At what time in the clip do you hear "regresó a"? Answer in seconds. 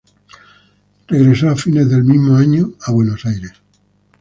1.09-1.55